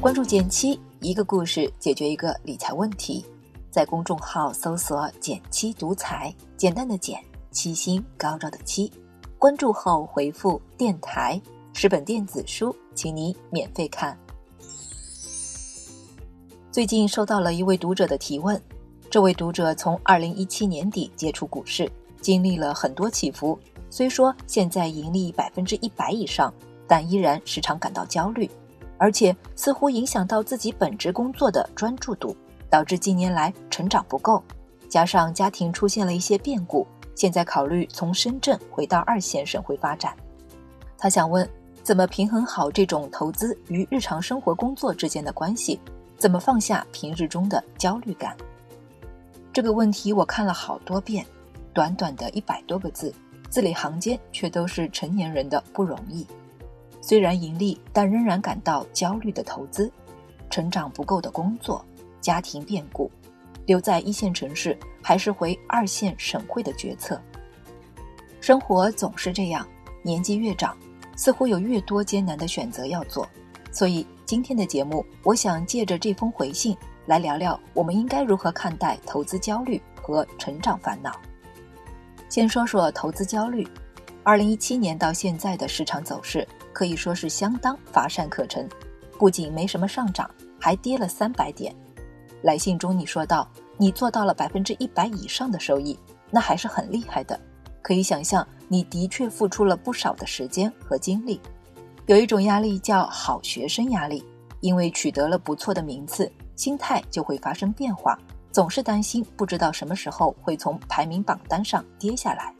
[0.00, 3.26] 关注减七，一个故事解决一个理财问题。
[3.68, 7.20] 在公众号搜索“减七独裁，简单的减，
[7.50, 8.92] 七星高照的七。
[9.38, 11.40] 关注后回复“电台”，
[11.74, 14.16] 十本电子书，请你免费看。
[16.70, 18.60] 最近收到了一位读者的提问，
[19.10, 21.90] 这位读者从二零一七年底接触股市，
[22.20, 23.58] 经历了很多起伏。
[23.90, 26.54] 虽说现在盈利百分之一百以上，
[26.86, 28.48] 但依然时常感到焦虑。
[28.98, 32.36] 而且似乎影响到自己本职工作的专注度，
[32.68, 34.42] 导致近年来成长不够，
[34.88, 40.14] 加上家庭出现了一些变故，现在考虑从深圳回到二线省会发展。
[40.98, 41.48] 他想问，
[41.82, 45.80] 怎么平衡好这种投资与日常生活工作之间的关系？
[46.18, 48.36] 怎么放下平日中的焦虑感？
[49.52, 51.24] 这个问题我看了好多遍，
[51.72, 53.14] 短短的一百多个字，
[53.48, 56.26] 字里行间却都是成年人的不容易。
[57.08, 59.90] 虽然盈利，但仍然感到焦虑的投资，
[60.50, 61.82] 成长不够的工作，
[62.20, 63.10] 家庭变故，
[63.64, 67.18] 留在一线城市还是回二线省会的决策。
[68.42, 69.66] 生活总是这样，
[70.02, 70.76] 年纪越长，
[71.16, 73.26] 似乎有越多艰难的选择要做。
[73.72, 81.18] 所以今天的节目，我想借着这封回信来聊聊，我们应该如何看待投资焦虑和成长烦恼。
[82.28, 83.66] 先说说投资焦虑，
[84.22, 86.46] 二零一七年到现在的市场走势。
[86.78, 88.68] 可以说是相当乏善可陈，
[89.18, 91.74] 不仅没什么上涨，还跌了三百点。
[92.40, 95.98] 来信中你说到，你做到了百分之一百以上的收益，
[96.30, 97.36] 那还是很厉害的。
[97.82, 101.40] 可以想象，你的确付出了不少的时间和精力。
[102.06, 104.24] 有一种压力叫好学生压力，
[104.60, 108.16] 因为取得了不错的名次，心态就会发生变化，
[108.52, 112.54] 总是担心不知道什么时候会从排名榜单上跌下来。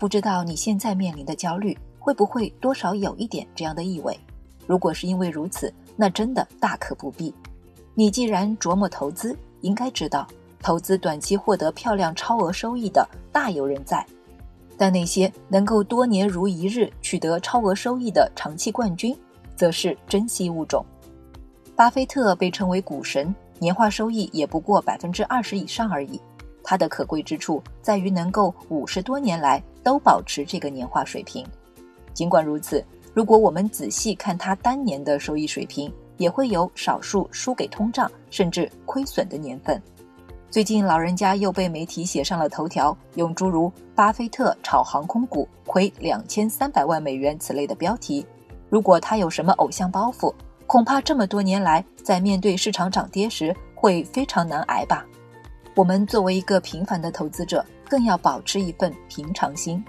[0.00, 1.78] 不知道你现在面临的焦虑。
[2.00, 4.18] 会不会多少有一点这样的意味？
[4.66, 7.32] 如果是因为如此，那真的大可不必。
[7.94, 10.26] 你既然琢磨投资，应该知道，
[10.62, 14.04] 投资短期获得漂亮超额收益的大有人在，
[14.78, 19.16] 但那些能够多年如一日取得超额收益的长期冠军，
[19.54, 20.84] 则是珍稀物种。
[21.76, 26.20] 巴菲特被称为股神，年化收益也不过百分之二十以上而已。
[26.62, 31.44] 他的可贵之处在于能够五十多年来都保持这个年化水平。
[32.12, 32.84] 尽管如此，
[33.14, 39.80] 如果我们仔细看它当年的收益水平，也会有少数输给通胀甚至亏损的年份。
[40.50, 48.26] 最近老人家又被媒体写上了头条，用诸如“巴菲特炒航空股亏两千三百万美元”此类的标题。
[48.68, 50.34] 如果他有什么偶像包袱，
[50.66, 55.06] 恐怕这么多年来在面对市场涨跌时会非常难挨吧。
[55.76, 59.82] 我们作为一个平凡的投资者，更要保持一份平常心。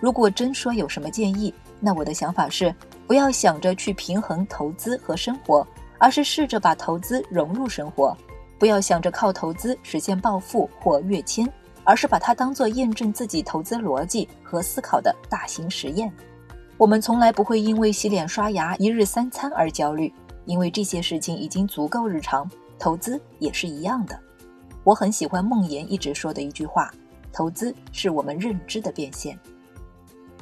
[0.00, 2.74] 如果真说有什么建议，那我的想法是，
[3.06, 5.66] 不要想着去平衡投资和生活，
[5.98, 8.16] 而是试着把投资融入生活；
[8.58, 11.50] 不要想着靠投资实现暴富或跃迁，
[11.82, 16.12] 而是把它当做验证自己投资逻辑和思考的大型实验。
[16.76, 20.12] 我们从来不会因为洗脸刷牙、一日三餐而焦虑，
[20.44, 22.48] 因为这些事情已经足够日常。
[22.78, 24.16] 投资也是一样的。
[24.84, 26.92] 我很喜欢梦岩一直说的一句话：
[27.32, 29.36] 投资是我们认知的变现。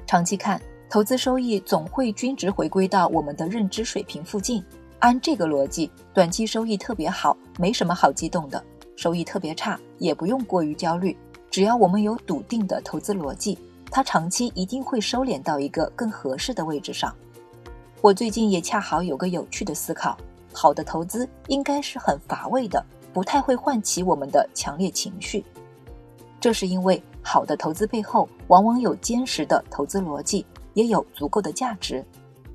[0.07, 4.65] 长期看，投资收益总会均值回归到我们的认知水平附近。
[5.01, 8.63] 按这个逻辑，短期收益特别好，没什么好激动的；
[8.95, 11.17] 收益特别差，也不用过于焦虑。
[11.51, 13.59] 只要我们有笃定的投资逻辑，
[13.91, 17.13] 它长期一定会收敛到一个更合适的位置上。
[18.01, 20.17] 我最近也恰好有个有趣的思考：
[20.53, 25.45] 好的投资应该是很乏味的，不太会唤起我们的强烈情绪。
[26.47, 27.03] 这是因为。
[27.23, 32.05] 好的投资背后，往往有坚实的投资逻辑，也有足够的价值。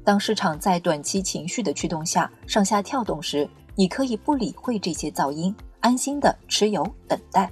[0.02, 7.52] 当市场在短期情绪的驱动下上下跳动时，你可以不理会这些噪音，安心的持有等待。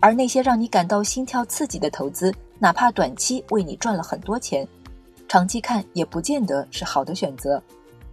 [0.00, 4.66] 而那些让你感到心跳刺激的投资，哪怕短期为你赚了很多钱，
[5.28, 7.62] 长期看也不见得是好的选择。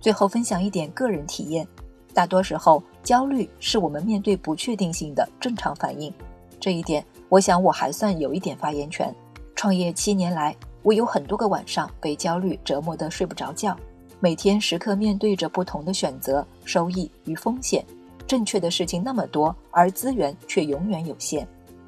[0.02, 1.66] 最后分享一点个人体验：
[2.14, 6.14] 大多时候，焦虑是我们面对不确定性的正常反应。
[6.60, 7.02] 这一点。
[7.30, 9.14] 我想我还算有一点发言权。
[9.56, 13.76] 创业七年来，我有很多个晚上被焦虑折磨得睡不着觉，
[14.20, 17.84] 每天时刻面对着不同的选择、收益与风险。
[18.28, 21.48] 正确的事情那么多，而资源却永远有限。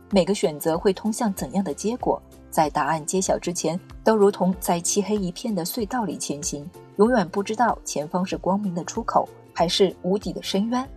[0.09, 10.87] 每个选择会通向怎样的结果，在答案揭晓之前，都如同在漆黑一片的隧道里前行，永远不知道前方是光明的出口还是无底的深渊。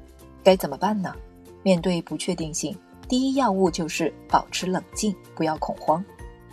[0.43, 1.15] 该怎么办呢？
[1.63, 2.77] 面对不确定性。
[3.13, 6.03] 第一要务就是保持冷静，不要恐慌。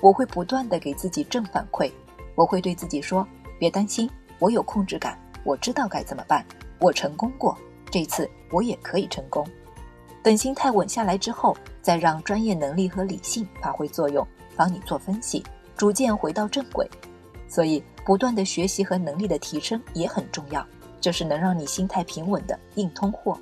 [0.01, 1.89] 我会不断的给自己正反馈，
[2.35, 3.25] 我会对自己说
[3.57, 6.45] ：“别担心，我有控制感，我知道该怎么办。”
[6.81, 7.57] 我成功过，
[7.89, 9.47] 这次我也可以成功。
[10.21, 14.27] 等心态稳下来之后，再让专业能力和理性发挥作用，
[14.57, 15.41] 帮你做分析，
[15.77, 16.85] 逐渐回到正轨。
[17.47, 20.67] 所以，不断的学习和能力的提升也很重要，
[20.99, 23.39] 就是能让你心态平稳的硬通货。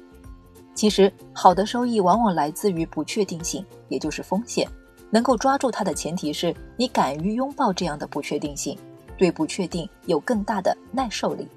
[0.78, 4.70] 其实，好的收益往往来自于不确定性，也就是风险。
[5.10, 8.78] 能够抓住它的前提是你敢于拥抱这样的不确定性，
[9.18, 11.48] 对不确定有更大的耐受力，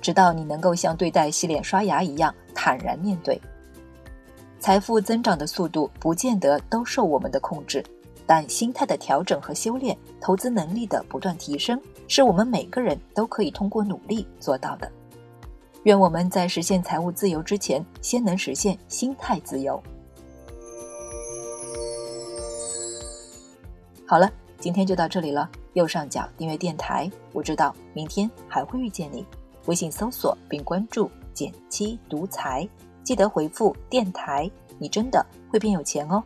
[0.00, 3.38] 直到你能够像对待洗脸刷牙一样坦然面对。
[4.58, 7.84] 财富增长的速度不见得都受我们的控制，
[8.26, 11.78] 但心态的调整和修炼，投资能力的不断提升，
[12.08, 14.90] 是我们每个人都可以通过努力做到的。
[15.84, 19.82] 愿我们在实现财务自由之前，先能实现心态自由。
[24.06, 25.48] 好了，今天就到这里了。
[25.74, 29.24] 右上角订阅电台，我知道明天还会遇见你。
[29.66, 32.68] 微信搜索并关注“减七独裁，
[33.04, 36.22] 记得回复“电台”，你真的会变有钱哦。